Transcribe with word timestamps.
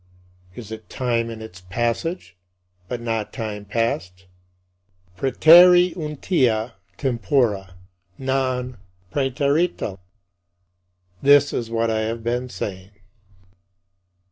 Is 0.55 0.71
it 0.71 0.89
time 0.89 1.29
in 1.29 1.43
its 1.43 1.61
passage, 1.61 2.35
but 2.87 3.01
not 3.01 3.31
time 3.31 3.65
past 3.65 4.25
[praetereuntia 5.15 6.71
tempora, 6.97 7.75
non 8.17 8.77
praeterita]? 9.13 9.99
This 11.21 11.53
is 11.53 11.69
what 11.69 11.91
I 11.91 11.99
have 11.99 12.23
been 12.23 12.49
saying. 12.49 12.89